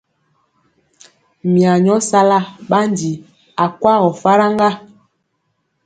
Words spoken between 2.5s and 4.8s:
ɓandi akwagɔ falk ŋga.